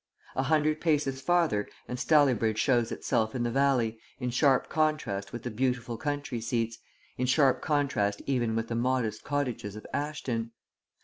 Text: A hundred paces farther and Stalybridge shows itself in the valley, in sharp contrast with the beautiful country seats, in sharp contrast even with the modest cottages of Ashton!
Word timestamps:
A 0.35 0.41
hundred 0.41 0.81
paces 0.81 1.21
farther 1.21 1.67
and 1.87 1.99
Stalybridge 1.99 2.57
shows 2.57 2.91
itself 2.91 3.35
in 3.35 3.43
the 3.43 3.51
valley, 3.51 3.99
in 4.19 4.31
sharp 4.31 4.67
contrast 4.67 5.31
with 5.31 5.43
the 5.43 5.51
beautiful 5.51 5.95
country 5.95 6.41
seats, 6.41 6.79
in 7.19 7.27
sharp 7.27 7.61
contrast 7.61 8.23
even 8.25 8.55
with 8.55 8.67
the 8.69 8.75
modest 8.75 9.23
cottages 9.23 9.75
of 9.75 9.85
Ashton! 9.93 10.53